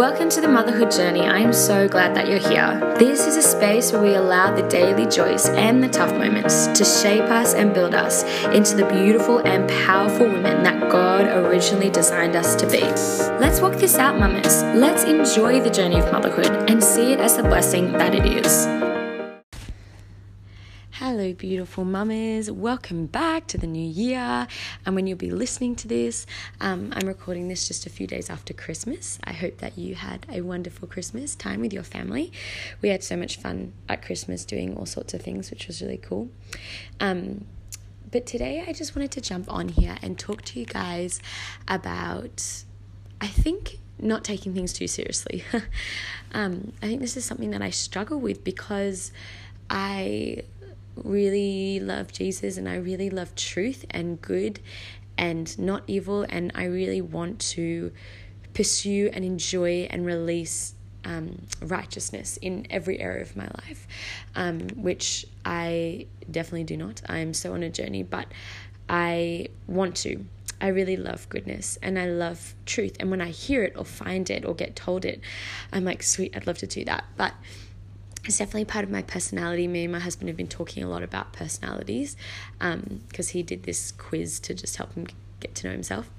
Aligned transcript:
Welcome 0.00 0.30
to 0.30 0.40
the 0.40 0.48
Motherhood 0.48 0.90
Journey. 0.90 1.26
I 1.26 1.40
am 1.40 1.52
so 1.52 1.86
glad 1.86 2.16
that 2.16 2.26
you're 2.26 2.38
here. 2.38 2.96
This 2.98 3.26
is 3.26 3.36
a 3.36 3.42
space 3.42 3.92
where 3.92 4.00
we 4.00 4.14
allow 4.14 4.50
the 4.50 4.66
daily 4.66 5.04
joys 5.04 5.46
and 5.50 5.84
the 5.84 5.90
tough 5.90 6.10
moments 6.12 6.68
to 6.68 6.86
shape 6.86 7.24
us 7.24 7.52
and 7.52 7.74
build 7.74 7.94
us 7.94 8.22
into 8.44 8.76
the 8.76 8.86
beautiful 8.86 9.40
and 9.40 9.68
powerful 9.84 10.26
women 10.26 10.62
that 10.62 10.90
God 10.90 11.26
originally 11.26 11.90
designed 11.90 12.34
us 12.34 12.56
to 12.56 12.66
be. 12.66 12.80
Let's 12.80 13.60
walk 13.60 13.74
this 13.74 13.98
out, 13.98 14.18
mamas. 14.18 14.62
Let's 14.74 15.04
enjoy 15.04 15.60
the 15.60 15.68
journey 15.68 16.00
of 16.00 16.10
motherhood 16.10 16.70
and 16.70 16.82
see 16.82 17.12
it 17.12 17.20
as 17.20 17.36
the 17.36 17.42
blessing 17.42 17.92
that 17.92 18.14
it 18.14 18.24
is. 18.24 18.89
Hello, 21.02 21.32
beautiful 21.32 21.86
mamas. 21.86 22.50
Welcome 22.50 23.06
back 23.06 23.46
to 23.46 23.56
the 23.56 23.66
new 23.66 23.80
year. 23.80 24.46
And 24.84 24.94
when 24.94 25.06
you'll 25.06 25.16
be 25.16 25.30
listening 25.30 25.74
to 25.76 25.88
this, 25.88 26.26
um, 26.60 26.92
I'm 26.94 27.08
recording 27.08 27.48
this 27.48 27.66
just 27.66 27.86
a 27.86 27.88
few 27.88 28.06
days 28.06 28.28
after 28.28 28.52
Christmas. 28.52 29.18
I 29.24 29.32
hope 29.32 29.56
that 29.60 29.78
you 29.78 29.94
had 29.94 30.26
a 30.30 30.42
wonderful 30.42 30.86
Christmas 30.86 31.34
time 31.34 31.62
with 31.62 31.72
your 31.72 31.84
family. 31.84 32.30
We 32.82 32.90
had 32.90 33.02
so 33.02 33.16
much 33.16 33.38
fun 33.38 33.72
at 33.88 34.04
Christmas 34.04 34.44
doing 34.44 34.76
all 34.76 34.84
sorts 34.84 35.14
of 35.14 35.22
things, 35.22 35.50
which 35.50 35.68
was 35.68 35.80
really 35.80 35.96
cool. 35.96 36.28
Um, 37.00 37.46
but 38.10 38.26
today, 38.26 38.62
I 38.68 38.74
just 38.74 38.94
wanted 38.94 39.10
to 39.12 39.22
jump 39.22 39.50
on 39.50 39.70
here 39.70 39.96
and 40.02 40.18
talk 40.18 40.42
to 40.42 40.60
you 40.60 40.66
guys 40.66 41.22
about, 41.66 42.62
I 43.22 43.26
think, 43.26 43.78
not 43.98 44.22
taking 44.22 44.52
things 44.52 44.74
too 44.74 44.86
seriously. 44.86 45.44
um, 46.34 46.74
I 46.82 46.88
think 46.88 47.00
this 47.00 47.16
is 47.16 47.24
something 47.24 47.52
that 47.52 47.62
I 47.62 47.70
struggle 47.70 48.20
with 48.20 48.44
because 48.44 49.12
I 49.70 50.42
really 50.96 51.80
love 51.80 52.12
Jesus 52.12 52.56
and 52.56 52.68
I 52.68 52.76
really 52.76 53.10
love 53.10 53.34
truth 53.34 53.84
and 53.90 54.20
good 54.20 54.60
and 55.16 55.56
not 55.58 55.82
evil. 55.86 56.26
And 56.28 56.52
I 56.54 56.64
really 56.64 57.00
want 57.00 57.38
to 57.40 57.92
pursue 58.54 59.10
and 59.12 59.24
enjoy 59.24 59.88
and 59.90 60.04
release 60.04 60.74
um, 61.04 61.42
righteousness 61.62 62.36
in 62.38 62.66
every 62.70 63.00
area 63.00 63.22
of 63.22 63.36
my 63.36 63.48
life, 63.66 63.86
um, 64.34 64.60
which 64.76 65.26
I 65.44 66.06
definitely 66.30 66.64
do 66.64 66.76
not. 66.76 67.02
I'm 67.08 67.32
so 67.34 67.54
on 67.54 67.62
a 67.62 67.70
journey, 67.70 68.02
but 68.02 68.26
I 68.88 69.48
want 69.66 69.96
to. 69.98 70.24
I 70.60 70.68
really 70.68 70.96
love 70.96 71.26
goodness 71.30 71.78
and 71.82 71.98
I 71.98 72.06
love 72.06 72.54
truth. 72.66 72.96
And 73.00 73.10
when 73.10 73.22
I 73.22 73.30
hear 73.30 73.62
it 73.62 73.74
or 73.76 73.84
find 73.84 74.28
it 74.28 74.44
or 74.44 74.54
get 74.54 74.76
told 74.76 75.06
it, 75.06 75.20
I'm 75.72 75.84
like, 75.84 76.02
sweet, 76.02 76.36
I'd 76.36 76.46
love 76.46 76.58
to 76.58 76.66
do 76.66 76.84
that. 76.84 77.04
But 77.16 77.32
it's 78.24 78.38
definitely 78.38 78.66
part 78.66 78.84
of 78.84 78.90
my 78.90 79.02
personality. 79.02 79.66
Me 79.66 79.84
and 79.84 79.92
my 79.92 79.98
husband 79.98 80.28
have 80.28 80.36
been 80.36 80.48
talking 80.48 80.82
a 80.84 80.88
lot 80.88 81.02
about 81.02 81.32
personalities 81.32 82.16
because 82.58 83.28
um, 83.28 83.32
he 83.32 83.42
did 83.42 83.62
this 83.62 83.92
quiz 83.92 84.40
to 84.40 84.54
just 84.54 84.76
help 84.76 84.94
him 84.94 85.06
get 85.40 85.54
to 85.56 85.66
know 85.66 85.72
himself. 85.72 86.10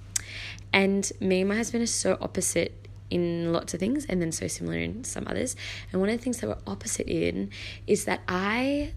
And 0.73 1.11
me 1.19 1.41
and 1.41 1.49
my 1.49 1.57
husband 1.57 1.83
are 1.83 1.87
so 1.87 2.17
opposite 2.21 2.87
in 3.09 3.51
lots 3.51 3.73
of 3.73 3.79
things 3.79 4.05
and 4.05 4.21
then 4.21 4.31
so 4.31 4.47
similar 4.47 4.77
in 4.77 5.03
some 5.03 5.27
others. 5.27 5.55
And 5.91 6.01
one 6.01 6.09
of 6.09 6.17
the 6.17 6.23
things 6.23 6.39
that 6.39 6.47
we're 6.47 6.57
opposite 6.65 7.07
in 7.07 7.51
is 7.85 8.05
that 8.05 8.21
I 8.27 8.93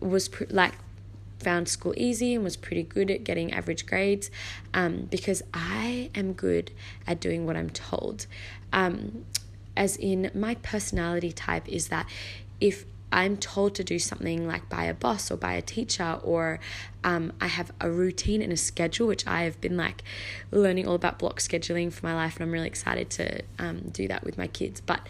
was 0.00 0.28
pr- 0.28 0.44
like 0.48 0.74
found 1.40 1.68
school 1.68 1.92
easy 1.96 2.34
and 2.34 2.44
was 2.44 2.56
pretty 2.56 2.84
good 2.84 3.10
at 3.10 3.24
getting 3.24 3.52
average 3.52 3.84
grades 3.84 4.30
um, 4.72 5.08
because 5.10 5.42
I 5.52 6.10
am 6.14 6.32
good 6.32 6.70
at 7.06 7.20
doing 7.20 7.44
what 7.44 7.56
I'm 7.56 7.70
told. 7.70 8.26
Um, 8.72 9.24
as 9.76 9.96
in 9.96 10.30
my 10.34 10.54
personality 10.56 11.32
type 11.32 11.68
is 11.68 11.88
that 11.88 12.06
if 12.60 12.84
I'm 13.12 13.36
told 13.36 13.74
to 13.74 13.84
do 13.84 13.98
something 13.98 14.46
like 14.48 14.70
by 14.70 14.84
a 14.84 14.94
boss 14.94 15.30
or 15.30 15.36
by 15.36 15.52
a 15.52 15.62
teacher, 15.62 16.18
or 16.22 16.60
um, 17.04 17.32
I 17.40 17.46
have 17.46 17.70
a 17.78 17.90
routine 17.90 18.40
and 18.40 18.52
a 18.52 18.56
schedule, 18.56 19.06
which 19.06 19.26
I 19.26 19.42
have 19.42 19.60
been 19.60 19.76
like 19.76 20.02
learning 20.50 20.88
all 20.88 20.94
about 20.94 21.18
block 21.18 21.38
scheduling 21.38 21.92
for 21.92 22.06
my 22.06 22.14
life, 22.14 22.36
and 22.36 22.42
I'm 22.44 22.50
really 22.50 22.66
excited 22.66 23.10
to 23.10 23.42
um, 23.58 23.90
do 23.90 24.08
that 24.08 24.24
with 24.24 24.38
my 24.38 24.46
kids. 24.46 24.80
But 24.80 25.06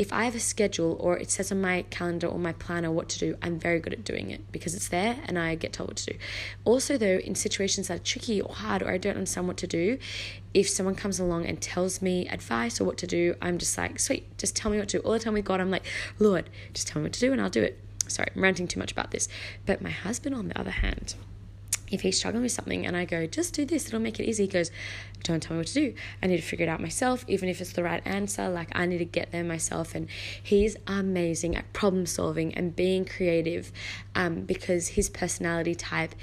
if 0.00 0.14
I 0.14 0.24
have 0.24 0.34
a 0.34 0.40
schedule 0.40 0.96
or 0.98 1.18
it 1.18 1.30
says 1.30 1.52
on 1.52 1.60
my 1.60 1.82
calendar 1.90 2.26
or 2.26 2.38
my 2.38 2.54
planner 2.54 2.90
what 2.90 3.10
to 3.10 3.18
do, 3.18 3.36
I'm 3.42 3.58
very 3.58 3.80
good 3.80 3.92
at 3.92 4.02
doing 4.02 4.30
it 4.30 4.50
because 4.50 4.74
it's 4.74 4.88
there 4.88 5.18
and 5.26 5.38
I 5.38 5.56
get 5.56 5.74
told 5.74 5.90
what 5.90 5.98
to 5.98 6.14
do. 6.14 6.18
Also, 6.64 6.96
though, 6.96 7.18
in 7.18 7.34
situations 7.34 7.88
that 7.88 8.00
are 8.00 8.02
tricky 8.02 8.40
or 8.40 8.54
hard 8.54 8.82
or 8.82 8.90
I 8.90 8.96
don't 8.96 9.16
understand 9.16 9.46
what 9.46 9.58
to 9.58 9.66
do, 9.66 9.98
if 10.54 10.70
someone 10.70 10.94
comes 10.94 11.20
along 11.20 11.44
and 11.44 11.60
tells 11.60 12.00
me 12.00 12.26
advice 12.28 12.80
or 12.80 12.84
what 12.84 12.96
to 12.96 13.06
do, 13.06 13.34
I'm 13.42 13.58
just 13.58 13.76
like, 13.76 14.00
sweet, 14.00 14.38
just 14.38 14.56
tell 14.56 14.70
me 14.70 14.78
what 14.78 14.88
to 14.88 15.00
do. 15.00 15.04
All 15.04 15.12
the 15.12 15.18
time 15.18 15.34
with 15.34 15.44
God, 15.44 15.60
I'm 15.60 15.70
like, 15.70 15.84
Lord, 16.18 16.48
just 16.72 16.88
tell 16.88 17.02
me 17.02 17.04
what 17.04 17.12
to 17.12 17.20
do 17.20 17.32
and 17.32 17.38
I'll 17.38 17.50
do 17.50 17.62
it. 17.62 17.78
Sorry, 18.08 18.30
I'm 18.34 18.42
ranting 18.42 18.68
too 18.68 18.80
much 18.80 18.92
about 18.92 19.10
this. 19.10 19.28
But 19.66 19.82
my 19.82 19.90
husband, 19.90 20.34
on 20.34 20.48
the 20.48 20.58
other 20.58 20.70
hand, 20.70 21.14
if 21.90 22.02
he's 22.02 22.18
struggling 22.18 22.42
with 22.42 22.52
something 22.52 22.86
and 22.86 22.96
I 22.96 23.04
go, 23.04 23.26
just 23.26 23.54
do 23.54 23.64
this, 23.64 23.86
it'll 23.86 24.00
make 24.00 24.20
it 24.20 24.24
easy, 24.28 24.44
he 24.44 24.48
goes, 24.48 24.70
don't 25.22 25.42
tell 25.42 25.54
me 25.54 25.58
what 25.58 25.66
to 25.68 25.74
do. 25.74 25.94
I 26.22 26.26
need 26.26 26.36
to 26.36 26.42
figure 26.42 26.66
it 26.66 26.68
out 26.68 26.80
myself, 26.80 27.24
even 27.28 27.48
if 27.48 27.60
it's 27.60 27.72
the 27.72 27.82
right 27.82 28.02
answer. 28.06 28.48
Like, 28.48 28.68
I 28.72 28.86
need 28.86 28.98
to 28.98 29.04
get 29.04 29.32
there 29.32 29.44
myself. 29.44 29.94
And 29.94 30.08
he's 30.42 30.76
amazing 30.86 31.56
at 31.56 31.72
problem 31.72 32.06
solving 32.06 32.54
and 32.54 32.74
being 32.74 33.04
creative 33.04 33.72
um, 34.14 34.42
because 34.42 34.88
his 34.88 35.08
personality 35.08 35.74
type 35.74 36.14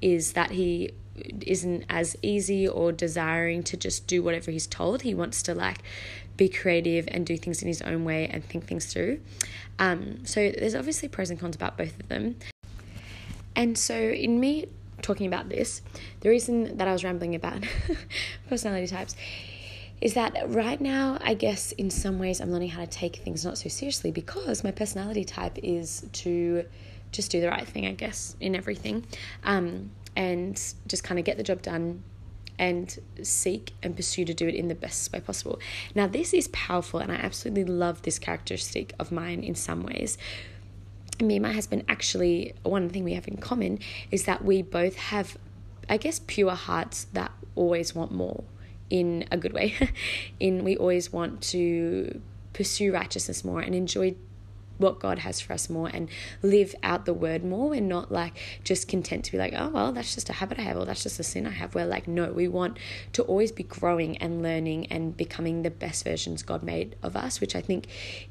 is 0.00 0.32
that 0.32 0.50
he 0.50 0.90
isn't 1.46 1.84
as 1.88 2.16
easy 2.22 2.66
or 2.68 2.92
desiring 2.92 3.62
to 3.62 3.76
just 3.76 4.06
do 4.06 4.22
whatever 4.22 4.50
he's 4.50 4.66
told. 4.66 5.02
He 5.02 5.14
wants 5.14 5.42
to, 5.44 5.54
like, 5.54 5.78
be 6.36 6.48
creative 6.48 7.08
and 7.08 7.24
do 7.24 7.36
things 7.36 7.62
in 7.62 7.68
his 7.68 7.82
own 7.82 8.04
way 8.04 8.28
and 8.28 8.44
think 8.44 8.66
things 8.66 8.92
through. 8.92 9.20
Um, 9.78 10.24
so, 10.26 10.50
there's 10.50 10.74
obviously 10.74 11.08
pros 11.08 11.30
and 11.30 11.38
cons 11.38 11.56
about 11.56 11.76
both 11.76 11.98
of 11.98 12.08
them. 12.08 12.36
And 13.56 13.78
so, 13.78 13.94
in 13.94 14.40
me 14.40 14.66
talking 15.04 15.26
about 15.26 15.48
this, 15.48 15.82
the 16.20 16.28
reason 16.28 16.76
that 16.78 16.88
I 16.88 16.92
was 16.92 17.04
rambling 17.04 17.34
about 17.34 17.62
personality 18.48 18.86
types 18.86 19.14
is 20.00 20.14
that 20.14 20.34
right 20.48 20.80
now, 20.80 21.18
I 21.20 21.34
guess 21.34 21.72
in 21.72 21.90
some 21.90 22.18
ways, 22.18 22.40
I'm 22.40 22.50
learning 22.50 22.70
how 22.70 22.80
to 22.80 22.86
take 22.86 23.16
things 23.16 23.44
not 23.44 23.58
so 23.58 23.68
seriously 23.68 24.10
because 24.10 24.64
my 24.64 24.70
personality 24.70 25.24
type 25.24 25.58
is 25.62 26.06
to 26.24 26.64
just 27.12 27.30
do 27.30 27.40
the 27.40 27.48
right 27.48 27.66
thing, 27.66 27.86
I 27.86 27.92
guess, 27.92 28.36
in 28.40 28.56
everything, 28.56 29.06
um, 29.44 29.90
and 30.16 30.60
just 30.86 31.04
kind 31.04 31.18
of 31.18 31.24
get 31.24 31.36
the 31.36 31.42
job 31.42 31.62
done 31.62 32.02
and 32.58 32.98
seek 33.22 33.72
and 33.82 33.96
pursue 33.96 34.24
to 34.24 34.34
do 34.34 34.46
it 34.46 34.54
in 34.54 34.68
the 34.68 34.74
best 34.74 35.12
way 35.12 35.20
possible. 35.20 35.58
Now, 35.94 36.06
this 36.06 36.32
is 36.32 36.48
powerful, 36.48 37.00
and 37.00 37.10
I 37.10 37.16
absolutely 37.16 37.64
love 37.64 38.02
this 38.02 38.18
characteristic 38.18 38.92
of 38.98 39.10
mine 39.12 39.42
in 39.42 39.54
some 39.54 39.82
ways 39.82 40.18
me 41.20 41.36
and 41.36 41.42
my 41.42 41.52
husband 41.52 41.84
actually 41.88 42.54
one 42.62 42.88
thing 42.88 43.04
we 43.04 43.14
have 43.14 43.28
in 43.28 43.36
common 43.36 43.78
is 44.10 44.24
that 44.24 44.44
we 44.44 44.62
both 44.62 44.96
have 44.96 45.36
i 45.88 45.96
guess 45.96 46.20
pure 46.26 46.54
hearts 46.54 47.06
that 47.12 47.30
always 47.54 47.94
want 47.94 48.12
more 48.12 48.44
in 48.90 49.24
a 49.30 49.36
good 49.36 49.52
way. 49.52 49.74
In 50.40 50.64
we 50.64 50.76
always 50.76 51.12
want 51.12 51.42
to 51.54 52.20
pursue 52.52 52.92
righteousness 52.92 53.44
more 53.44 53.60
and 53.60 53.74
enjoy 53.74 54.14
what 54.84 55.00
God 55.00 55.20
has 55.20 55.40
for 55.40 55.54
us 55.54 55.70
more 55.70 55.88
and 55.92 56.08
live 56.42 56.74
out 56.82 57.06
the 57.06 57.14
word 57.14 57.42
more 57.42 57.74
and 57.74 57.88
not 57.88 58.12
like 58.12 58.34
just 58.62 58.86
content 58.86 59.24
to 59.24 59.32
be 59.32 59.38
like, 59.38 59.54
oh, 59.56 59.68
well, 59.68 59.92
that's 59.92 60.14
just 60.14 60.28
a 60.28 60.34
habit 60.34 60.58
I 60.58 60.62
have 60.62 60.76
or 60.76 60.84
that's 60.84 61.02
just 61.02 61.18
a 61.18 61.24
sin 61.24 61.46
I 61.46 61.50
have. 61.50 61.74
We're 61.74 61.86
like, 61.86 62.06
no, 62.06 62.30
we 62.32 62.46
want 62.46 62.78
to 63.14 63.22
always 63.22 63.50
be 63.50 63.62
growing 63.62 64.18
and 64.18 64.42
learning 64.42 64.86
and 64.86 65.16
becoming 65.16 65.62
the 65.62 65.70
best 65.70 66.04
versions 66.04 66.42
God 66.42 66.62
made 66.62 66.96
of 67.02 67.16
us, 67.16 67.40
which 67.40 67.56
I 67.56 67.62
think 67.62 67.86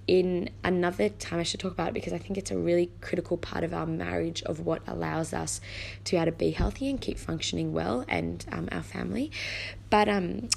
in 0.08 0.52
another 0.64 1.10
time 1.10 1.40
I 1.40 1.44
should 1.44 1.60
talk 1.60 1.72
about 1.72 1.90
it 1.90 1.94
because 1.96 2.14
I 2.14 2.20
think 2.20 2.38
it's 2.38 2.52
a 2.52 2.58
really 2.58 2.92
critical 3.02 3.36
part 3.38 3.64
of 3.64 3.74
our 3.74 3.88
marriage 3.88 4.44
of 4.44 4.60
what 4.60 4.82
allows 4.88 5.34
us 5.34 5.60
to 6.06 6.12
be 6.12 6.18
able 6.18 6.26
to 6.28 6.38
be 6.38 6.52
healthy 6.52 6.90
and 6.90 7.02
keep 7.02 7.18
functioning 7.18 7.74
well 7.74 8.06
and 8.08 8.46
um, 8.52 8.70
our 8.72 8.84
family. 8.84 9.32
But 9.90 10.08
um, 10.08 10.50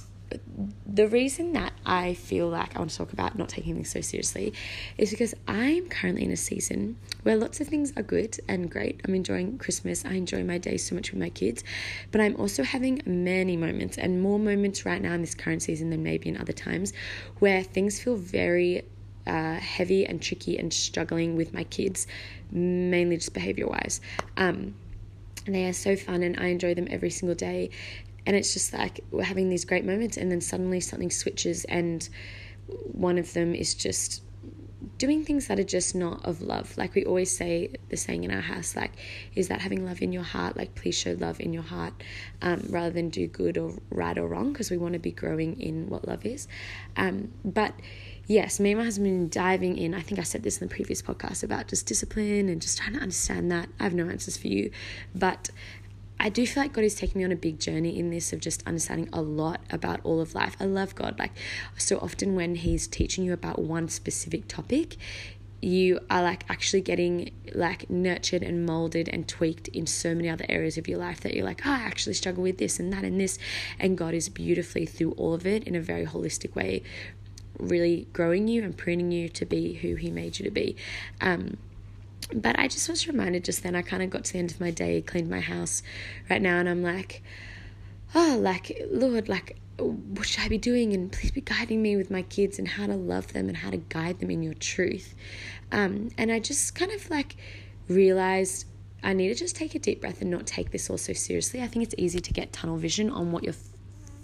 the 0.87 1.07
reason 1.07 1.53
that 1.53 1.75
I 1.85 2.15
feel 2.15 2.49
like 2.49 2.75
I 2.75 2.79
want 2.79 2.91
to 2.91 2.97
talk 2.97 3.13
about 3.13 3.37
not 3.37 3.49
taking 3.49 3.75
things 3.75 3.91
so 3.91 4.01
seriously 4.01 4.55
is 4.97 5.11
because 5.11 5.35
I'm 5.47 5.89
currently 5.89 6.25
in 6.25 6.31
a 6.31 6.37
season 6.37 6.97
where 7.25 7.37
lots 7.37 7.61
of 7.61 7.69
things 7.69 7.93
are 7.97 8.03
good 8.03 8.39
and 8.49 8.71
great. 8.71 9.01
I'm 9.05 9.15
enjoying 9.15 9.59
Christmas. 9.59 10.05
I 10.05 10.13
enjoy 10.15 10.45
my 10.45 10.57
days 10.57 10.87
so 10.87 10.95
much 10.95 11.11
with 11.11 11.21
my 11.21 11.29
kids, 11.29 11.63
but 12.11 12.21
I'm 12.21 12.37
also 12.37 12.63
having 12.63 13.03
many 13.05 13.57
moments 13.57 13.99
and 13.99 14.23
more 14.23 14.39
moments 14.39 14.87
right 14.87 15.03
now 15.03 15.13
in 15.13 15.21
this 15.21 15.35
current 15.35 15.63
season 15.63 15.91
than 15.91 16.03
maybe 16.03 16.29
in 16.29 16.39
other 16.39 16.55
times 16.55 16.95
where 17.39 17.63
things 17.63 18.01
feel 18.01 18.17
very 18.17 18.83
uh, 19.27 19.57
heavy 19.57 20.07
and 20.07 20.23
tricky 20.23 20.59
and 20.59 20.73
struggling 20.73 21.37
with 21.37 21.53
my 21.53 21.65
kids, 21.65 22.07
mainly 22.51 23.17
just 23.17 23.35
behavior 23.35 23.67
wise. 23.67 24.01
Um, 24.37 24.75
they 25.47 25.67
are 25.67 25.73
so 25.73 25.97
fun 25.97 26.23
and 26.23 26.39
I 26.41 26.47
enjoy 26.47 26.75
them 26.75 26.89
every 26.91 27.11
single 27.11 27.37
day 27.37 27.71
and 28.27 28.37
it's 28.37 28.53
just 28.53 28.73
like 28.73 29.01
we're 29.11 29.23
having 29.23 29.49
these 29.49 29.65
great 29.65 29.85
moments 29.85 30.17
and 30.17 30.31
then 30.31 30.41
suddenly 30.41 30.81
something 30.81 31.11
switches 31.11 31.65
and 31.67 32.09
one 32.67 33.17
of 33.19 33.33
them 33.33 33.55
is 33.55 33.75
just 33.75 34.23
doing 34.99 35.25
things 35.25 35.49
that 35.49 35.59
are 35.59 35.65
just 35.65 35.95
not 35.95 36.25
of 36.25 36.41
love. 36.41 36.77
Like 36.77 36.95
we 36.95 37.05
always 37.05 37.35
say 37.35 37.71
the 37.89 37.97
saying 37.97 38.25
in 38.25 38.31
our 38.31 38.41
house 38.41 38.75
like 38.77 38.93
is 39.35 39.49
that 39.49 39.61
having 39.61 39.85
love 39.85 40.01
in 40.03 40.13
your 40.13 40.23
heart 40.23 40.57
like 40.57 40.75
please 40.75 40.97
show 40.97 41.17
love 41.19 41.41
in 41.41 41.53
your 41.53 41.63
heart 41.63 41.93
um, 42.43 42.63
rather 42.71 42.91
than 42.91 43.11
do 43.11 43.27
good 43.27 43.59
or 43.59 43.75
right 43.91 44.17
or 44.17 44.27
wrong 44.29 44.53
because 44.53 44.71
we 44.71 44.77
want 44.77 44.95
to 44.95 44.99
be 44.99 45.13
growing 45.13 45.61
in 45.61 45.89
what 45.89 46.07
love 46.07 46.25
is. 46.25 46.49
Um, 46.97 47.33
but 47.45 47.75
yes 48.29 48.59
me 48.59 48.73
and 48.73 48.79
my 48.79 48.85
husband 48.85 49.05
been 49.05 49.29
diving 49.29 49.79
in 49.79 49.95
i 49.95 50.01
think 50.01 50.19
i 50.19 50.23
said 50.25 50.43
this 50.43 50.61
in 50.61 50.67
the 50.67 50.75
previous 50.75 51.01
podcast 51.01 51.45
about 51.45 51.69
just 51.69 51.87
discipline 51.87 52.49
and 52.49 52.61
just 52.61 52.77
trying 52.77 52.93
to 52.93 52.99
understand 52.99 53.53
that. 53.53 53.69
I 53.79 53.85
have 53.85 53.95
no 53.95 54.09
answers 54.09 54.37
for 54.37 54.49
you 54.49 54.73
but 55.15 55.49
I 56.19 56.29
do 56.29 56.47
feel 56.47 56.63
like 56.63 56.73
God 56.73 56.85
is 56.85 56.95
taking 56.95 57.19
me 57.19 57.25
on 57.25 57.33
a 57.33 57.37
big 57.37 57.61
journey 57.61 57.99
in 57.99 58.11
this 58.11 58.33
of 58.33 58.41
just 58.41 58.67
understanding 58.67 59.09
a 59.13 59.21
lot 59.21 59.61
about 59.71 60.01
all 60.03 60.21
of 60.21 60.35
life. 60.35 60.57
I 60.59 60.65
love 60.65 60.95
God. 60.95 61.19
Like, 61.19 61.33
so 61.77 61.99
often 61.99 62.35
when 62.35 62.55
He's 62.55 62.87
teaching 62.87 63.25
you 63.25 63.33
about 63.33 63.59
one 63.59 63.89
specific 63.89 64.49
topic, 64.49 64.97
you 65.61 65.99
are 66.11 66.23
like 66.23 66.45
actually 66.49 66.81
getting 66.81 67.31
like 67.55 67.89
nurtured 67.91 68.43
and 68.43 68.65
molded 68.65 69.09
and 69.09 69.27
tweaked 69.27 69.69
in 69.69 69.87
so 69.87 70.15
many 70.15 70.29
other 70.29 70.47
areas 70.49 70.79
of 70.79 70.87
your 70.87 70.99
life 70.99 71.21
that 71.21 71.35
you're 71.35 71.45
like, 71.45 71.67
oh, 71.67 71.71
I 71.71 71.79
actually 71.79 72.15
struggle 72.15 72.43
with 72.43 72.59
this 72.59 72.79
and 72.79 72.93
that 72.93 73.05
and 73.05 73.21
this. 73.21 73.39
And 73.79 73.97
God 73.97 74.15
is 74.15 74.29
beautifully 74.29 74.87
through 74.87 75.13
all 75.13 75.35
of 75.35 75.47
it 75.47 75.65
in 75.65 75.75
a 75.75 75.81
very 75.81 76.07
holistic 76.07 76.55
way, 76.55 76.83
really 77.59 78.07
growing 78.13 78.49
you 78.49 78.63
and 78.63 78.77
pruning 78.77 79.13
you 79.13 79.29
to 79.31 79.45
be 79.45 79.75
who 79.75 79.97
He 79.97 80.11
made 80.11 80.39
you 80.39 80.45
to 80.45 80.51
be. 80.51 80.77
Um, 81.21 81.57
but 82.35 82.59
I 82.59 82.69
just 82.69 82.89
was 82.89 83.07
reminded 83.07 83.45
just 83.45 83.63
then, 83.63 83.77
I 83.77 83.83
kind 83.83 84.03
of 84.03 84.11
got 84.11 84.25
to 84.25 84.33
the 84.33 84.39
end 84.39 84.51
of 84.51 84.61
my 84.61 84.71
day, 84.71 85.01
cleaned 85.03 85.31
my 85.31 85.41
house 85.41 85.83
right 86.29 86.43
now, 86.43 86.59
and 86.59 86.69
I'm 86.69 86.83
like, 86.83 87.23
oh, 88.15 88.39
like, 88.41 88.81
Lord, 88.91 89.29
like, 89.29 89.57
what 89.79 90.27
should 90.27 90.43
I 90.43 90.49
be 90.49 90.59
doing? 90.59 90.93
And 90.93 91.13
please 91.13 91.31
be 91.31 91.41
guiding 91.41 91.83
me 91.83 91.97
with 91.97 92.11
my 92.11 92.23
kids 92.23 92.59
and 92.59 92.67
how 92.67 92.87
to 92.87 92.95
love 92.95 93.33
them 93.33 93.49
and 93.49 93.57
how 93.57 93.71
to 93.71 93.77
guide 93.77 94.21
them 94.21 94.31
in 94.31 94.43
your 94.43 94.55
truth. 94.55 95.15
Um, 95.71 96.11
and 96.17 96.33
I 96.33 96.39
just 96.39 96.75
kind 96.75 96.93
of 96.93 97.11
like 97.11 97.37
realized 97.89 98.67
I 99.03 99.13
need 99.13 99.29
to 99.29 99.35
just 99.35 99.55
take 99.55 99.75
a 99.75 99.79
deep 99.79 100.01
breath 100.01 100.23
and 100.23 100.31
not 100.31 100.47
take 100.47 100.71
this 100.71 100.89
all 100.89 100.99
so 100.99 101.13
seriously. 101.13 101.63
I 101.63 101.67
think 101.67 101.85
it's 101.85 101.95
easy 101.99 102.21
to 102.21 102.33
get 102.33 102.53
tunnel 102.53 102.77
vision 102.77 103.11
on 103.11 103.33
what 103.33 103.45
you're 103.45 103.55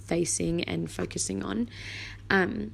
facing 0.07 0.65
and 0.65 0.91
focusing 0.91 1.45
on. 1.45 1.69
Um, 2.31 2.73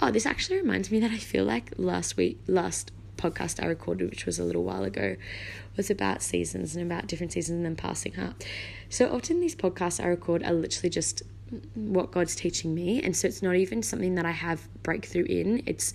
oh, 0.00 0.10
this 0.10 0.26
actually 0.26 0.58
reminds 0.58 0.90
me 0.90 1.00
that 1.00 1.10
I 1.10 1.18
feel 1.18 1.44
like 1.44 1.72
last 1.76 2.16
week, 2.16 2.38
last 2.46 2.92
podcast 3.24 3.62
I 3.62 3.66
recorded, 3.66 4.10
which 4.10 4.26
was 4.26 4.38
a 4.38 4.44
little 4.44 4.64
while 4.64 4.84
ago, 4.84 5.16
was 5.76 5.90
about 5.90 6.22
seasons 6.22 6.76
and 6.76 6.84
about 6.90 7.06
different 7.06 7.32
seasons 7.32 7.64
and 7.64 7.76
passing 7.76 8.18
up. 8.18 8.42
So 8.88 9.12
often 9.14 9.40
these 9.40 9.56
podcasts 9.56 10.02
I 10.02 10.06
record 10.08 10.42
are 10.42 10.52
literally 10.52 10.90
just 10.90 11.22
what 11.74 12.10
God's 12.10 12.34
teaching 12.34 12.74
me. 12.74 13.02
And 13.02 13.16
so 13.16 13.28
it's 13.28 13.42
not 13.42 13.56
even 13.56 13.82
something 13.82 14.14
that 14.16 14.26
I 14.26 14.30
have 14.30 14.68
breakthrough 14.82 15.24
in. 15.24 15.62
It's, 15.66 15.92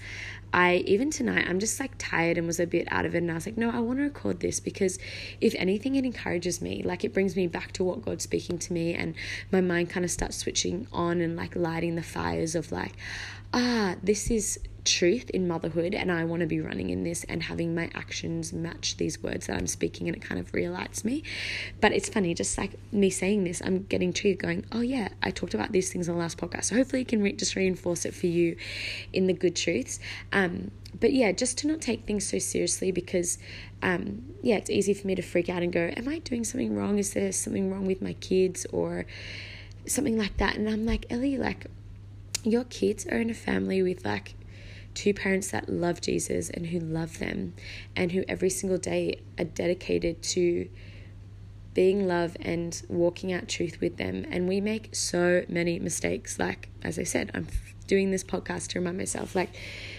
I, 0.54 0.78
even 0.88 1.12
tonight, 1.12 1.46
I'm 1.48 1.60
just 1.60 1.80
like 1.80 1.92
tired 1.98 2.38
and 2.38 2.48
was 2.48 2.60
a 2.60 2.68
bit 2.68 2.88
out 2.92 3.06
of 3.06 3.14
it. 3.16 3.20
And 3.20 3.32
I 3.32 3.36
was 3.36 3.46
like, 3.46 3.58
no, 3.58 3.70
I 3.70 3.80
want 3.80 4.00
to 4.00 4.04
record 4.04 4.40
this 4.40 4.60
because 4.60 5.00
if 5.42 5.54
anything, 5.56 5.96
it 5.96 6.06
encourages 6.06 6.62
me. 6.62 6.84
Like 6.84 7.04
it 7.04 7.14
brings 7.14 7.36
me 7.36 7.48
back 7.48 7.72
to 7.74 7.84
what 7.84 8.02
God's 8.02 8.24
speaking 8.24 8.58
to 8.60 8.74
me. 8.74 8.94
And 8.94 9.16
my 9.52 9.62
mind 9.62 9.90
kind 9.90 10.06
of 10.06 10.12
starts 10.12 10.38
switching 10.38 10.88
on 10.92 11.22
and 11.22 11.36
like 11.36 11.56
lighting 11.56 11.96
the 11.96 12.04
fires 12.04 12.56
of 12.56 12.72
like, 12.72 12.94
ah, 13.54 13.96
this 14.04 14.30
is 14.30 14.60
truth 14.86 15.30
in 15.32 15.48
motherhood 15.48 15.94
and 15.94 16.12
I 16.12 16.26
want 16.26 16.40
to 16.42 16.48
be 16.48 16.60
running 16.60 16.90
in 16.90 17.04
this 17.04 17.24
and 17.26 17.44
having 17.44 17.76
my 17.76 17.90
actions 17.94 18.52
match 18.52 18.98
these 18.98 19.22
words 19.22 19.48
that 19.48 19.58
I'm 19.58 19.68
speaking 19.68 20.08
and 20.08 20.18
it 20.18 20.22
kind 20.22 20.40
of 20.40 20.54
relights 20.54 21.06
me. 21.06 21.24
But 21.80 21.92
it's 21.92 22.10
funny, 22.10 22.34
just 22.34 22.58
like 22.58 22.72
me 22.92 23.10
saying 23.10 23.44
this, 23.44 23.62
I'm 23.64 23.84
getting 23.84 24.14
triggered 24.14 24.40
going, 24.40 24.66
oh 24.72 24.82
yeah, 24.82 25.10
I 25.22 25.32
talked 25.32 25.54
about 25.54 25.72
these 25.72 25.92
things 25.92 26.10
on 26.10 26.16
the 26.16 26.22
last 26.22 26.38
podcast. 26.38 26.66
So 26.66 26.76
hopefully 26.76 27.02
you 27.02 27.06
can 27.06 27.22
re- 27.22 27.34
just 27.34 27.56
reinforce 27.56 28.06
it 28.06 28.14
for 28.14 28.28
you 28.28 28.56
in 29.14 29.28
the 29.28 29.34
good 29.34 29.56
truths. 29.56 30.00
Um, 30.34 30.72
but 31.00 31.14
yeah, 31.14 31.32
just 31.32 31.58
to 31.60 31.68
not 31.68 31.82
take 31.82 32.06
things 32.06 32.28
so 32.28 32.40
seriously 32.40 32.92
because, 32.92 33.38
um, 33.84 34.24
yeah, 34.42 34.56
it's 34.56 34.70
easy 34.70 34.94
for 34.94 35.08
me 35.08 35.16
to 35.16 35.22
freak 35.22 35.50
out 35.50 35.62
and 35.62 35.72
go, 35.72 35.92
am 35.96 36.08
I 36.08 36.20
doing 36.20 36.44
something 36.44 36.76
wrong? 36.76 36.98
Is 36.98 37.14
there 37.14 37.32
something 37.32 37.72
wrong 37.72 37.86
with 37.86 38.02
my 38.02 38.14
kids 38.14 38.66
or 38.72 39.06
something 39.86 40.18
like 40.18 40.38
that? 40.38 40.56
And 40.56 40.68
I'm 40.68 40.86
like, 40.86 41.06
Ellie, 41.12 41.38
like, 41.38 41.68
your 42.44 42.64
kids 42.66 43.06
are 43.08 43.18
in 43.18 43.30
a 43.30 43.34
family 43.34 43.82
with 43.82 44.06
like 44.06 44.36
two 44.94 45.14
parents 45.14 45.52
that 45.52 45.70
love 45.70 46.02
Jesus 46.02 46.50
and 46.50 46.68
who 46.68 46.80
love 46.80 47.20
them 47.20 47.54
and 47.96 48.12
who 48.12 48.24
every 48.28 48.50
single 48.50 48.78
day 48.78 49.22
are 49.38 49.46
dedicated 49.46 50.22
to 50.22 50.70
being 51.74 52.08
love 52.08 52.36
and 52.42 52.82
walking 52.90 53.32
out 53.32 53.48
truth 53.48 53.80
with 53.80 53.98
them. 53.98 54.26
And 54.30 54.48
we 54.48 54.60
make 54.60 54.96
so 54.96 55.46
many 55.48 55.80
mistakes. 55.80 56.40
Like, 56.40 56.70
as 56.84 57.00
I 57.00 57.04
said, 57.04 57.32
I'm 57.34 57.48
doing 57.88 58.12
this 58.12 58.24
podcast 58.24 58.68
to 58.70 58.80
remind 58.80 58.98
myself, 58.98 59.36
like, 59.36 59.56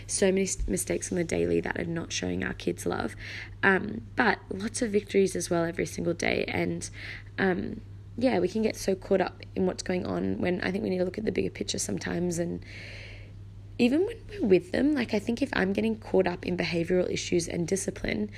so 0.06 0.26
many 0.26 0.48
mistakes 0.66 1.10
on 1.10 1.16
the 1.16 1.24
daily 1.24 1.60
that 1.60 1.78
are 1.78 1.84
not 1.84 2.12
showing 2.12 2.44
our 2.44 2.52
kids 2.52 2.84
love. 2.84 3.16
Um, 3.62 4.02
but 4.16 4.38
lots 4.52 4.82
of 4.82 4.90
victories 4.90 5.34
as 5.34 5.48
well 5.48 5.64
every 5.64 5.86
single 5.86 6.14
day. 6.14 6.44
And, 6.48 6.90
um, 7.38 7.80
yeah, 8.20 8.38
we 8.38 8.48
can 8.48 8.62
get 8.62 8.76
so 8.76 8.94
caught 8.94 9.20
up 9.20 9.42
in 9.56 9.66
what's 9.66 9.82
going 9.82 10.06
on 10.06 10.38
when 10.38 10.60
I 10.60 10.70
think 10.70 10.84
we 10.84 10.90
need 10.90 10.98
to 10.98 11.04
look 11.04 11.18
at 11.18 11.24
the 11.24 11.32
bigger 11.32 11.50
picture 11.50 11.78
sometimes 11.78 12.38
and 12.38 12.64
even 13.78 14.04
when 14.04 14.16
we're 14.28 14.46
with 14.46 14.72
them, 14.72 14.94
like 14.94 15.14
I 15.14 15.18
think 15.18 15.40
if 15.40 15.48
I'm 15.54 15.72
getting 15.72 15.96
caught 15.96 16.26
up 16.26 16.44
in 16.44 16.54
behavioral 16.54 17.10
issues 17.10 17.48
and 17.48 17.66
discipline, 17.66 18.30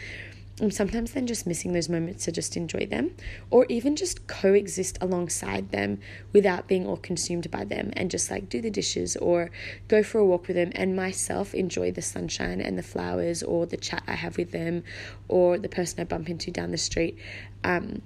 I'm 0.61 0.71
sometimes 0.71 1.13
then 1.13 1.27
just 1.27 1.49
missing 1.49 1.73
those 1.73 1.89
moments 1.89 2.27
to 2.27 2.33
just 2.33 2.57
enjoy 2.57 2.87
them 2.87 3.17
or 3.51 3.67
even 3.69 3.97
just 3.97 4.29
coexist 4.29 4.99
alongside 5.01 5.73
them 5.73 5.99
without 6.33 6.69
being 6.69 6.87
all 6.87 6.99
consumed 6.99 7.51
by 7.51 7.65
them 7.65 7.91
and 7.97 8.09
just 8.09 8.31
like 8.31 8.49
do 8.49 8.61
the 8.61 8.71
dishes 8.71 9.17
or 9.17 9.51
go 9.89 10.05
for 10.05 10.19
a 10.19 10.25
walk 10.25 10.47
with 10.47 10.57
them 10.57 10.71
and 10.77 10.95
myself 10.95 11.55
enjoy 11.55 11.91
the 11.91 12.03
sunshine 12.03 12.61
and 12.61 12.79
the 12.79 12.83
flowers 12.83 13.43
or 13.43 13.67
the 13.67 13.77
chat 13.77 14.05
I 14.07 14.15
have 14.15 14.37
with 14.37 14.53
them 14.53 14.85
or 15.27 15.59
the 15.59 15.69
person 15.69 16.01
I 16.01 16.05
bump 16.05 16.29
into 16.29 16.53
down 16.53 16.71
the 16.71 16.79
street. 16.79 17.19
Um, 17.65 18.03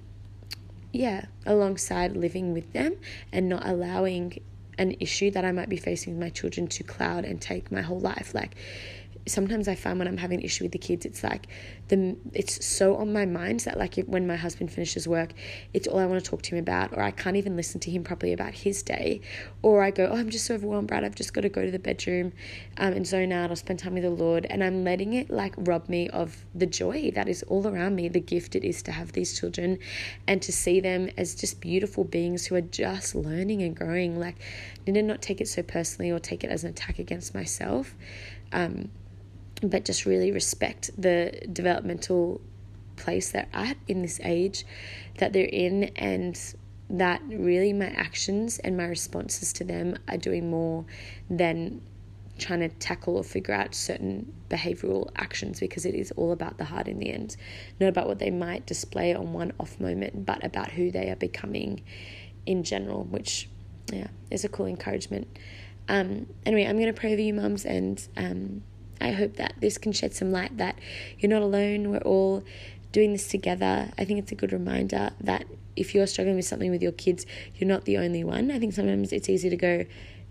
yeah, 0.91 1.25
alongside 1.45 2.15
living 2.15 2.53
with 2.53 2.73
them 2.73 2.95
and 3.31 3.49
not 3.49 3.65
allowing 3.67 4.39
an 4.77 4.95
issue 4.99 5.31
that 5.31 5.43
I 5.43 5.51
might 5.51 5.69
be 5.69 5.77
facing 5.77 6.13
with 6.13 6.21
my 6.21 6.29
children 6.29 6.67
to 6.67 6.83
cloud 6.83 7.25
and 7.25 7.41
take 7.41 7.71
my 7.71 7.81
whole 7.81 7.99
life. 7.99 8.33
Like 8.33 8.55
sometimes 9.27 9.67
I 9.67 9.75
find 9.75 9.99
when 9.99 10.07
I'm 10.07 10.17
having 10.17 10.39
an 10.39 10.45
issue 10.45 10.63
with 10.63 10.71
the 10.71 10.77
kids, 10.77 11.05
it's 11.05 11.23
like 11.23 11.47
the 11.89 12.15
it's 12.33 12.65
so 12.65 12.95
on 12.97 13.13
my 13.13 13.25
mind 13.25 13.61
that 13.61 13.77
like 13.77 13.95
when 14.07 14.27
my 14.27 14.35
husband 14.35 14.71
finishes 14.71 15.07
work, 15.07 15.33
it's 15.73 15.87
all 15.87 15.99
I 15.99 16.05
want 16.05 16.23
to 16.23 16.29
talk 16.29 16.41
to 16.43 16.55
him 16.55 16.59
about, 16.59 16.93
or 16.93 17.01
I 17.01 17.11
can't 17.11 17.35
even 17.35 17.55
listen 17.55 17.79
to 17.81 17.91
him 17.91 18.03
properly 18.03 18.33
about 18.33 18.53
his 18.53 18.83
day, 18.83 19.21
or 19.61 19.83
I 19.83 19.91
go, 19.91 20.07
oh, 20.11 20.17
I'm 20.17 20.29
just 20.29 20.45
so 20.45 20.55
overwhelmed, 20.55 20.87
Brad. 20.87 21.03
I've 21.03 21.15
just 21.15 21.33
got 21.33 21.41
to 21.41 21.49
go 21.49 21.63
to 21.63 21.71
the 21.71 21.79
bedroom, 21.79 22.33
um, 22.77 22.93
and 22.93 23.05
zone 23.05 23.31
out. 23.31 23.49
I'll 23.49 23.55
spend 23.55 23.79
time 23.79 23.93
with 23.93 24.03
the 24.03 24.09
Lord, 24.09 24.45
and 24.49 24.63
I'm 24.63 24.83
letting 24.83 25.13
it 25.13 25.29
like 25.29 25.55
rob 25.57 25.89
me 25.89 26.09
of 26.09 26.45
the 26.55 26.65
joy 26.65 27.11
that 27.15 27.27
is 27.27 27.43
all 27.43 27.67
around 27.67 27.95
me, 27.95 28.07
the 28.07 28.19
gift 28.19 28.55
it 28.55 28.63
is 28.63 28.81
to 28.83 28.91
have 28.91 29.13
these 29.13 29.39
children, 29.39 29.79
and 30.27 30.41
to 30.41 30.51
see 30.51 30.79
them 30.79 31.09
as 31.17 31.35
just 31.35 31.61
beautiful 31.61 32.03
beings 32.03 32.45
who 32.45 32.55
are 32.55 32.61
just 32.61 33.15
learning 33.15 33.61
and 33.61 33.75
growing. 33.75 34.19
Like, 34.19 34.37
to 34.85 35.01
not 35.03 35.21
take 35.21 35.41
it 35.41 35.47
so 35.47 35.63
personally 35.63 36.11
or 36.11 36.19
take 36.19 36.43
it 36.43 36.49
as 36.49 36.63
an 36.63 36.69
attack 36.69 36.99
against 36.99 37.33
myself. 37.33 37.95
Um, 38.51 38.89
but 39.61 39.85
just 39.85 40.05
really 40.05 40.31
respect 40.31 40.91
the 40.97 41.47
developmental 41.51 42.41
place 42.95 43.31
they're 43.31 43.47
at 43.53 43.77
in 43.87 44.01
this 44.01 44.19
age 44.23 44.65
that 45.17 45.33
they're 45.33 45.45
in 45.45 45.85
and 45.95 46.55
that 46.89 47.21
really 47.27 47.73
my 47.73 47.87
actions 47.87 48.59
and 48.59 48.77
my 48.77 48.85
responses 48.85 49.51
to 49.53 49.63
them 49.63 49.97
are 50.07 50.17
doing 50.17 50.49
more 50.49 50.85
than 51.29 51.81
trying 52.37 52.59
to 52.59 52.69
tackle 52.69 53.17
or 53.17 53.23
figure 53.23 53.53
out 53.53 53.73
certain 53.73 54.31
behavioral 54.49 55.09
actions 55.15 55.59
because 55.59 55.85
it 55.85 55.95
is 55.95 56.11
all 56.11 56.31
about 56.31 56.57
the 56.57 56.65
heart 56.65 56.87
in 56.87 56.99
the 56.99 57.11
end. 57.11 57.35
Not 57.79 57.89
about 57.89 58.07
what 58.07 58.19
they 58.19 58.29
might 58.29 58.65
display 58.65 59.13
on 59.13 59.33
one 59.33 59.51
off 59.59 59.79
moment 59.79 60.25
but 60.25 60.43
about 60.43 60.71
who 60.71 60.91
they 60.91 61.09
are 61.09 61.15
becoming 61.15 61.81
in 62.45 62.63
general 62.63 63.03
which 63.05 63.49
yeah 63.91 64.07
is 64.31 64.45
a 64.45 64.49
cool 64.49 64.67
encouragement. 64.67 65.27
Um 65.89 66.27
anyway 66.45 66.65
i'm 66.65 66.77
going 66.77 66.93
to 66.93 66.99
pray 66.99 67.15
for 67.15 67.21
you 67.21 67.33
mums 67.33 67.65
and 67.65 68.07
um 68.15 68.63
I 68.99 69.11
hope 69.11 69.35
that 69.37 69.53
this 69.59 69.77
can 69.77 69.91
shed 69.91 70.13
some 70.13 70.31
light 70.31 70.57
that 70.57 70.77
you're 71.19 71.29
not 71.29 71.41
alone. 71.41 71.91
We're 71.91 71.99
all 71.99 72.43
doing 72.91 73.11
this 73.11 73.27
together. 73.27 73.91
I 73.97 74.05
think 74.05 74.19
it's 74.19 74.31
a 74.31 74.35
good 74.35 74.53
reminder 74.53 75.11
that 75.21 75.45
if 75.75 75.93
you're 75.93 76.07
struggling 76.07 76.35
with 76.35 76.45
something 76.45 76.71
with 76.71 76.81
your 76.81 76.91
kids, 76.91 77.25
you're 77.55 77.67
not 77.67 77.85
the 77.85 77.97
only 77.97 78.23
one. 78.23 78.51
I 78.51 78.59
think 78.59 78.73
sometimes 78.73 79.11
it's 79.11 79.29
easy 79.29 79.49
to 79.49 79.57
go, 79.57 79.85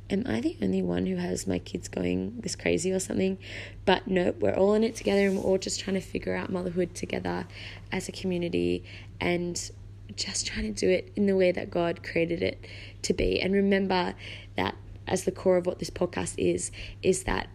Am 0.08 0.22
I 0.24 0.40
the 0.40 0.56
only 0.62 0.82
one 0.82 1.06
who 1.06 1.16
has 1.16 1.48
my 1.48 1.58
kids 1.58 1.88
going 1.88 2.38
this 2.38 2.54
crazy 2.54 2.92
or 2.92 3.00
something? 3.00 3.38
But 3.84 4.06
no, 4.06 4.34
we're 4.38 4.54
all 4.54 4.74
in 4.74 4.84
it 4.84 4.94
together 4.94 5.26
and 5.26 5.36
we're 5.36 5.42
all 5.42 5.58
just 5.58 5.80
trying 5.80 5.94
to 5.94 6.00
figure 6.00 6.36
out 6.36 6.48
motherhood 6.48 6.94
together 6.94 7.48
as 7.90 8.08
a 8.08 8.12
community 8.12 8.84
and 9.20 9.70
just 10.14 10.46
trying 10.46 10.72
to 10.72 10.80
do 10.80 10.88
it 10.88 11.12
in 11.16 11.26
the 11.26 11.34
way 11.34 11.50
that 11.50 11.70
God 11.70 12.04
created 12.04 12.40
it 12.40 12.64
to 13.02 13.14
be. 13.14 13.40
And 13.40 13.52
remember 13.52 14.14
that 14.54 14.76
as 15.08 15.24
the 15.24 15.32
core 15.32 15.56
of 15.56 15.66
what 15.66 15.80
this 15.80 15.90
podcast 15.90 16.34
is, 16.38 16.70
is 17.02 17.24
that 17.24 17.48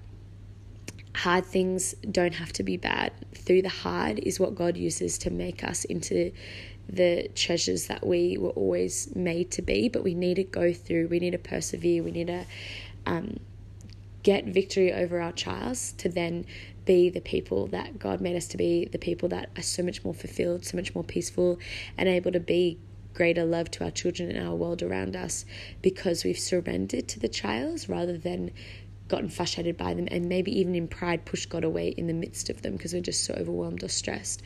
hard 1.15 1.45
things 1.45 1.93
don't 2.09 2.33
have 2.35 2.53
to 2.53 2.63
be 2.63 2.77
bad. 2.77 3.11
Through 3.35 3.63
the 3.63 3.69
hard 3.69 4.19
is 4.19 4.39
what 4.39 4.55
God 4.55 4.77
uses 4.77 5.17
to 5.19 5.29
make 5.29 5.63
us 5.63 5.83
into 5.85 6.31
the 6.87 7.29
treasures 7.35 7.87
that 7.87 8.05
we 8.05 8.37
were 8.37 8.49
always 8.49 9.13
made 9.15 9.51
to 9.51 9.61
be, 9.61 9.89
but 9.89 10.03
we 10.03 10.13
need 10.13 10.35
to 10.35 10.43
go 10.43 10.73
through, 10.73 11.07
we 11.07 11.19
need 11.19 11.31
to 11.31 11.37
persevere, 11.37 12.03
we 12.03 12.11
need 12.11 12.27
to 12.27 12.45
um, 13.05 13.39
get 14.23 14.45
victory 14.45 14.93
over 14.93 15.19
our 15.19 15.31
trials 15.31 15.93
to 15.93 16.09
then 16.09 16.45
be 16.85 17.09
the 17.09 17.21
people 17.21 17.67
that 17.67 17.99
God 17.99 18.21
made 18.21 18.35
us 18.35 18.47
to 18.49 18.57
be, 18.57 18.85
the 18.85 18.97
people 18.97 19.29
that 19.29 19.49
are 19.57 19.61
so 19.61 19.83
much 19.83 20.03
more 20.03 20.13
fulfilled, 20.13 20.65
so 20.65 20.77
much 20.77 20.93
more 20.93 21.03
peaceful, 21.03 21.59
and 21.97 22.09
able 22.09 22.31
to 22.31 22.39
be 22.39 22.77
greater 23.13 23.43
love 23.43 23.69
to 23.71 23.83
our 23.83 23.91
children 23.91 24.29
and 24.29 24.47
our 24.47 24.55
world 24.55 24.81
around 24.81 25.15
us 25.15 25.45
because 25.81 26.23
we've 26.23 26.39
surrendered 26.39 27.07
to 27.09 27.19
the 27.19 27.27
trials 27.27 27.89
rather 27.89 28.17
than 28.17 28.51
gotten 29.11 29.29
frustrated 29.29 29.77
by 29.77 29.93
them 29.93 30.07
and 30.09 30.27
maybe 30.27 30.57
even 30.59 30.73
in 30.73 30.87
pride 30.87 31.25
pushed 31.25 31.49
God 31.49 31.63
away 31.63 31.89
in 31.89 32.07
the 32.07 32.13
midst 32.13 32.49
of 32.49 32.61
them 32.61 32.73
because 32.73 32.93
we're 32.93 33.01
just 33.01 33.23
so 33.23 33.33
overwhelmed 33.35 33.83
or 33.83 33.89
stressed. 33.89 34.41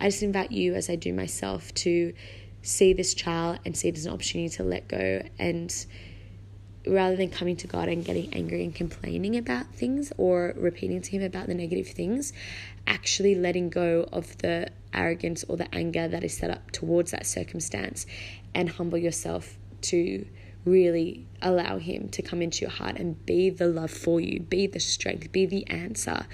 I 0.00 0.08
just 0.08 0.22
invite 0.22 0.52
you, 0.52 0.74
as 0.74 0.90
I 0.90 0.96
do 0.96 1.14
myself, 1.14 1.72
to 1.74 2.12
see 2.62 2.92
this 2.92 3.14
child 3.14 3.60
and 3.64 3.76
see 3.76 3.88
it 3.88 3.96
as 3.96 4.04
an 4.04 4.12
opportunity 4.12 4.50
to 4.56 4.64
let 4.64 4.88
go 4.88 5.22
and 5.38 5.86
rather 6.86 7.16
than 7.16 7.30
coming 7.30 7.56
to 7.56 7.66
God 7.66 7.88
and 7.88 8.04
getting 8.04 8.32
angry 8.34 8.64
and 8.64 8.74
complaining 8.74 9.36
about 9.36 9.66
things 9.74 10.12
or 10.16 10.54
repeating 10.56 11.00
to 11.02 11.10
Him 11.10 11.22
about 11.22 11.46
the 11.46 11.54
negative 11.54 11.88
things, 11.88 12.32
actually 12.86 13.34
letting 13.34 13.70
go 13.70 14.08
of 14.12 14.36
the 14.38 14.68
arrogance 14.92 15.44
or 15.48 15.56
the 15.56 15.72
anger 15.74 16.08
that 16.08 16.24
is 16.24 16.36
set 16.36 16.50
up 16.50 16.70
towards 16.72 17.10
that 17.12 17.26
circumstance 17.26 18.06
and 18.54 18.70
humble 18.70 18.98
yourself 18.98 19.58
to 19.82 20.26
really 20.64 21.26
allow 21.42 21.78
Him 21.78 22.08
to 22.10 22.22
come 22.22 22.42
into 22.42 22.62
your 22.62 22.70
heart 22.70 22.96
and 22.96 23.24
be 23.24 23.50
the 23.50 23.66
love 23.66 23.90
for 23.90 24.20
you, 24.20 24.40
be 24.40 24.66
the 24.66 24.80
strength, 24.80 25.30
be 25.32 25.46
the 25.46 25.66
answer 25.68 26.26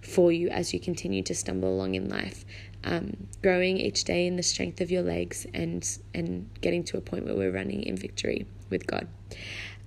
for 0.00 0.32
you 0.32 0.48
as 0.48 0.72
you 0.74 0.80
continue 0.80 1.22
to 1.22 1.34
stumble 1.34 1.68
along 1.68 1.94
in 1.94 2.08
life. 2.08 2.44
Um, 2.84 3.28
growing 3.42 3.78
each 3.78 4.04
day 4.04 4.26
in 4.26 4.36
the 4.36 4.42
strength 4.42 4.80
of 4.80 4.90
your 4.90 5.02
legs 5.02 5.46
and 5.52 5.86
and 6.14 6.48
getting 6.60 6.84
to 6.84 6.96
a 6.96 7.00
point 7.00 7.24
where 7.24 7.34
we're 7.34 7.50
running 7.50 7.82
in 7.82 7.96
victory 7.96 8.46
with 8.70 8.86
God. 8.86 9.08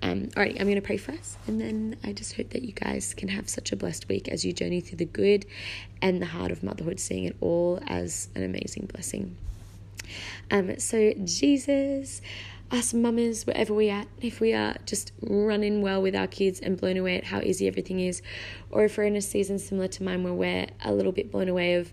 Um, 0.04 0.30
all 0.36 0.42
right, 0.42 0.56
I'm 0.60 0.66
going 0.66 0.76
to 0.76 0.82
pray 0.82 0.98
first, 0.98 1.38
and 1.46 1.62
then 1.62 1.96
I 2.04 2.12
just 2.12 2.36
hope 2.36 2.50
that 2.50 2.64
you 2.64 2.72
guys 2.72 3.14
can 3.14 3.30
have 3.30 3.48
such 3.48 3.72
a 3.72 3.76
blessed 3.76 4.10
week 4.10 4.28
as 4.30 4.44
you 4.44 4.52
journey 4.52 4.82
through 4.82 4.98
the 4.98 5.06
good 5.06 5.46
and 6.02 6.20
the 6.20 6.26
hard 6.26 6.52
of 6.52 6.64
motherhood, 6.64 7.00
seeing 7.00 7.26
it 7.26 7.36
all 7.40 7.80
as 7.86 8.28
an 8.34 8.44
amazing 8.44 8.88
blessing. 8.88 9.38
Um, 10.50 10.80
so, 10.80 11.14
Jesus, 11.24 12.22
us 12.72 12.94
mamas, 12.94 13.46
wherever 13.46 13.74
we 13.74 13.90
are, 13.90 14.06
if 14.22 14.40
we 14.40 14.54
are 14.54 14.76
just 14.86 15.12
running 15.22 15.82
well 15.82 16.02
with 16.02 16.16
our 16.16 16.28
kids 16.28 16.60
and 16.60 16.80
blown 16.80 16.98
away 16.98 17.18
at 17.18 17.26
how 17.26 17.42
easy 17.42 17.68
everything 17.68 18.00
is, 18.00 18.22
or 18.70 18.86
if 18.86 18.98
we're 18.98 19.04
in 19.04 19.16
a 19.16 19.22
season 19.22 19.60
similar 19.60 19.88
to 19.90 20.04
mine 20.04 20.24
where 20.24 20.34
we're 20.34 20.68
a 20.84 20.94
little 20.94 21.12
bit 21.12 21.32
blown 21.32 21.50
away 21.50 21.76
of 21.76 21.92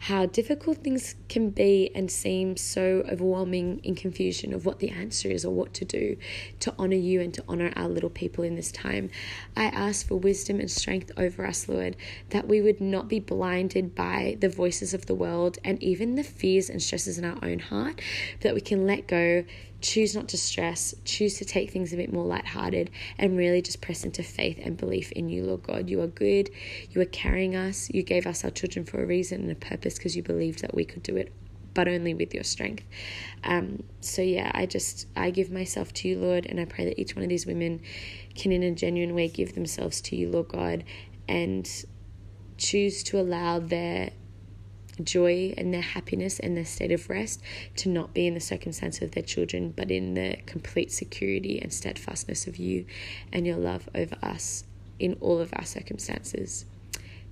how 0.00 0.26
difficult 0.26 0.78
things 0.78 1.16
can 1.28 1.50
be 1.50 1.90
and 1.94 2.10
seem 2.10 2.56
so 2.56 3.02
overwhelming 3.10 3.80
in 3.82 3.94
confusion 3.94 4.54
of 4.54 4.64
what 4.64 4.78
the 4.78 4.90
answer 4.90 5.28
is 5.28 5.44
or 5.44 5.52
what 5.52 5.74
to 5.74 5.84
do 5.84 6.16
to 6.60 6.72
honor 6.78 6.96
you 6.96 7.20
and 7.20 7.34
to 7.34 7.42
honor 7.48 7.72
our 7.74 7.88
little 7.88 8.10
people 8.10 8.44
in 8.44 8.54
this 8.54 8.70
time. 8.70 9.10
I 9.56 9.64
ask 9.64 10.06
for 10.06 10.16
wisdom 10.16 10.60
and 10.60 10.70
strength 10.70 11.10
over 11.16 11.44
us, 11.44 11.68
Lord, 11.68 11.96
that 12.30 12.46
we 12.46 12.60
would 12.60 12.80
not 12.80 13.08
be 13.08 13.18
blinded 13.18 13.94
by 13.94 14.36
the 14.40 14.48
voices 14.48 14.94
of 14.94 15.06
the 15.06 15.14
world 15.14 15.58
and 15.64 15.82
even 15.82 16.14
the 16.14 16.22
fears 16.22 16.70
and 16.70 16.80
stresses 16.80 17.18
in 17.18 17.24
our 17.24 17.38
own 17.42 17.58
heart, 17.58 18.00
but 18.34 18.42
that 18.42 18.54
we 18.54 18.60
can 18.60 18.86
let 18.86 19.08
go 19.08 19.44
choose 19.80 20.14
not 20.14 20.28
to 20.28 20.36
stress, 20.36 20.94
choose 21.04 21.38
to 21.38 21.44
take 21.44 21.70
things 21.70 21.92
a 21.92 21.96
bit 21.96 22.12
more 22.12 22.24
lighthearted, 22.24 22.90
and 23.18 23.36
really 23.36 23.62
just 23.62 23.80
press 23.80 24.04
into 24.04 24.22
faith 24.22 24.58
and 24.62 24.76
belief 24.76 25.12
in 25.12 25.28
you, 25.28 25.44
Lord 25.44 25.62
God. 25.62 25.88
You 25.88 26.00
are 26.02 26.08
good. 26.08 26.50
You 26.90 27.00
are 27.00 27.06
carrying 27.06 27.54
us. 27.54 27.88
You 27.90 28.02
gave 28.02 28.26
us 28.26 28.44
our 28.44 28.50
children 28.50 28.84
for 28.84 29.02
a 29.02 29.06
reason 29.06 29.42
and 29.42 29.50
a 29.50 29.54
purpose 29.54 29.96
because 29.96 30.16
you 30.16 30.22
believed 30.22 30.62
that 30.62 30.74
we 30.74 30.84
could 30.84 31.02
do 31.02 31.16
it, 31.16 31.32
but 31.74 31.86
only 31.86 32.14
with 32.14 32.34
your 32.34 32.44
strength. 32.44 32.84
Um, 33.44 33.84
so, 34.00 34.22
yeah, 34.22 34.50
I 34.54 34.66
just, 34.66 35.06
I 35.16 35.30
give 35.30 35.50
myself 35.50 35.92
to 35.94 36.08
you, 36.08 36.18
Lord, 36.18 36.46
and 36.46 36.58
I 36.58 36.64
pray 36.64 36.84
that 36.86 37.00
each 37.00 37.14
one 37.14 37.22
of 37.22 37.28
these 37.28 37.46
women 37.46 37.80
can, 38.34 38.50
in 38.52 38.62
a 38.62 38.72
genuine 38.72 39.14
way, 39.14 39.28
give 39.28 39.54
themselves 39.54 40.00
to 40.02 40.16
you, 40.16 40.30
Lord 40.30 40.48
God, 40.48 40.84
and 41.28 41.68
choose 42.56 43.04
to 43.04 43.20
allow 43.20 43.60
their 43.60 44.10
joy 45.00 45.54
and 45.56 45.72
their 45.72 45.82
happiness 45.82 46.38
and 46.38 46.56
their 46.56 46.64
state 46.64 46.92
of 46.92 47.08
rest 47.08 47.42
to 47.76 47.88
not 47.88 48.14
be 48.14 48.26
in 48.26 48.34
the 48.34 48.40
circumstance 48.40 49.00
of 49.00 49.12
their 49.12 49.22
children, 49.22 49.72
but 49.76 49.90
in 49.90 50.14
the 50.14 50.36
complete 50.46 50.92
security 50.92 51.60
and 51.60 51.72
steadfastness 51.72 52.46
of 52.46 52.56
you 52.56 52.84
and 53.32 53.46
your 53.46 53.56
love 53.56 53.88
over 53.94 54.16
us 54.22 54.64
in 54.98 55.16
all 55.20 55.40
of 55.40 55.52
our 55.54 55.64
circumstances. 55.64 56.64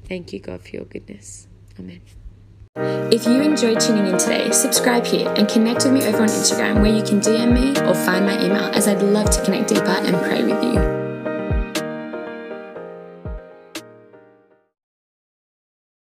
Thank 0.04 0.32
you, 0.32 0.38
God, 0.38 0.62
for 0.62 0.68
your 0.68 0.85
goodness. 0.85 1.49
Amen. 1.78 2.00
If 2.78 3.25
you 3.25 3.40
enjoyed 3.40 3.80
tuning 3.80 4.06
in 4.06 4.18
today, 4.18 4.50
subscribe 4.50 5.06
here 5.06 5.32
and 5.37 5.49
connect 5.49 5.85
with 5.85 5.94
me 5.94 6.04
over 6.04 6.23
on 6.23 6.28
Instagram 6.28 6.82
where 6.82 6.94
you 6.94 7.02
can 7.02 7.20
DM 7.20 7.52
me 7.52 7.70
or 7.88 7.94
find 7.94 8.26
my 8.26 8.44
email 8.44 8.64
as 8.75 8.87
I'd 8.87 9.02
love 9.02 9.30
to 9.30 9.44
connect 9.44 9.68
deeper 9.68 9.87
and 9.87 10.14
pray 10.16 10.42
with 10.44 10.62
you. 10.62 10.96